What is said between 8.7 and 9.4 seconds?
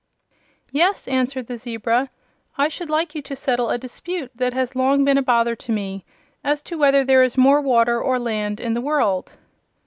the world."